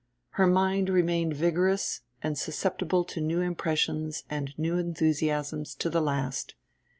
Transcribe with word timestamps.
Her 0.31 0.47
mind 0.47 0.89
remained 0.89 1.35
vigorous 1.35 2.01
and 2.23 2.35
susceptible 2.35 3.03
to 3.03 3.21
new 3.21 3.41
impressions 3.41 4.23
and 4.31 4.51
new 4.57 4.75
enthusiasms 4.79 5.75
to 5.75 5.91
the 5.91 6.01
last. 6.01 6.55